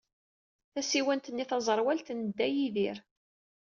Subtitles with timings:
[0.73, 2.97] Tasiwant-nni taẓerwalt n Dda Yidir.